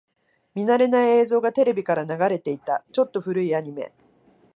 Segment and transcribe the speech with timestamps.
[0.55, 2.83] 見慣れない映像がテレビから流れていた。
[2.91, 3.93] ちょっと古いアニメ。